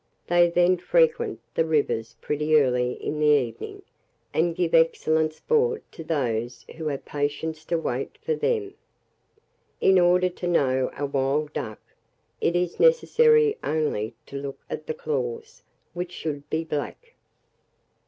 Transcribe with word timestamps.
They 0.25 0.49
then 0.49 0.77
frequent 0.77 1.41
the 1.53 1.63
rivers 1.63 2.15
pretty 2.21 2.55
early 2.59 2.93
in 2.93 3.19
the 3.19 3.27
evening, 3.27 3.83
and 4.33 4.55
give 4.55 4.73
excellent 4.73 5.31
sport 5.33 5.83
to 5.91 6.03
those 6.03 6.65
who 6.75 6.87
have 6.87 7.05
patience 7.05 7.63
to 7.65 7.77
wait 7.77 8.17
for 8.19 8.33
them. 8.33 8.73
In 9.79 9.99
order 9.99 10.27
to 10.29 10.47
know 10.47 10.89
a 10.97 11.05
wild 11.05 11.53
duck, 11.53 11.79
it 12.41 12.55
is 12.55 12.79
necessary 12.79 13.59
only 13.63 14.15
to 14.25 14.37
look 14.41 14.57
at 14.71 14.87
the 14.87 14.95
claws, 14.95 15.61
which 15.93 16.11
should 16.13 16.49
be 16.49 16.63
black. 16.63 17.13